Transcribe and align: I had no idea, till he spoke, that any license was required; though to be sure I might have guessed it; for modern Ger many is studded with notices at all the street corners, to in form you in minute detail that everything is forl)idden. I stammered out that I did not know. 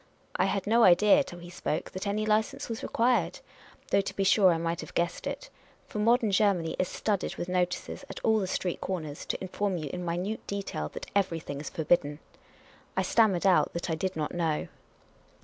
I 0.35 0.45
had 0.45 0.65
no 0.65 0.83
idea, 0.83 1.23
till 1.23 1.37
he 1.37 1.51
spoke, 1.51 1.91
that 1.91 2.07
any 2.07 2.25
license 2.25 2.67
was 2.67 2.81
required; 2.81 3.39
though 3.91 4.01
to 4.01 4.15
be 4.15 4.23
sure 4.23 4.51
I 4.51 4.57
might 4.57 4.81
have 4.81 4.95
guessed 4.95 5.27
it; 5.27 5.51
for 5.85 5.99
modern 5.99 6.31
Ger 6.31 6.55
many 6.55 6.71
is 6.79 6.87
studded 6.87 7.35
with 7.35 7.47
notices 7.47 8.03
at 8.09 8.19
all 8.21 8.39
the 8.39 8.47
street 8.47 8.81
corners, 8.81 9.27
to 9.27 9.39
in 9.39 9.49
form 9.49 9.77
you 9.77 9.91
in 9.93 10.03
minute 10.03 10.47
detail 10.47 10.89
that 10.95 11.05
everything 11.15 11.61
is 11.61 11.69
forl)idden. 11.69 12.17
I 12.97 13.03
stammered 13.03 13.45
out 13.45 13.73
that 13.73 13.91
I 13.91 13.93
did 13.93 14.15
not 14.15 14.33
know. 14.33 14.69